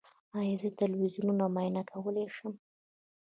[0.37, 2.53] ایا زه تلویزیوني معاینه کولی شم؟